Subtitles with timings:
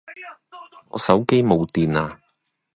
[0.89, 2.19] 我手機冇電呀